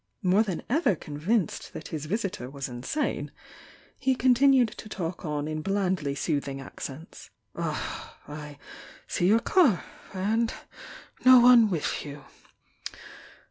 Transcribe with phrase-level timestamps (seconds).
[0.23, 3.29] More than ever convinced that his visitor was insane,
[3.99, 8.57] he con tinued to talk on in blandly soothins; accents; "Ah, I
[9.05, 9.83] see your car?
[10.11, 10.51] And
[11.23, 12.23] no one with you?